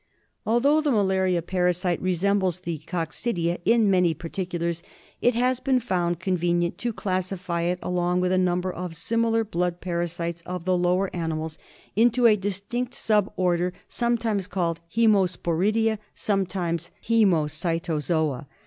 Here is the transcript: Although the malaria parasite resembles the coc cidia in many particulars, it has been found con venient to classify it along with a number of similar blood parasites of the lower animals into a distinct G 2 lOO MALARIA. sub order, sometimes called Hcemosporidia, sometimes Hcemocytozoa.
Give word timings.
Although 0.47 0.81
the 0.81 0.89
malaria 0.91 1.43
parasite 1.43 2.01
resembles 2.01 2.61
the 2.61 2.81
coc 2.87 3.09
cidia 3.09 3.59
in 3.65 3.87
many 3.91 4.15
particulars, 4.15 4.81
it 5.21 5.35
has 5.35 5.59
been 5.59 5.79
found 5.79 6.19
con 6.19 6.39
venient 6.39 6.77
to 6.77 6.91
classify 6.91 7.61
it 7.61 7.77
along 7.83 8.19
with 8.19 8.31
a 8.31 8.37
number 8.39 8.73
of 8.73 8.95
similar 8.95 9.43
blood 9.43 9.79
parasites 9.79 10.41
of 10.47 10.65
the 10.65 10.75
lower 10.75 11.15
animals 11.15 11.59
into 11.95 12.25
a 12.25 12.35
distinct 12.35 12.93
G 12.93 12.97
2 12.97 12.97
lOO 12.97 12.97
MALARIA. 13.17 13.23
sub 13.27 13.33
order, 13.37 13.73
sometimes 13.87 14.47
called 14.47 14.79
Hcemosporidia, 14.91 15.99
sometimes 16.15 16.89
Hcemocytozoa. 17.03 18.47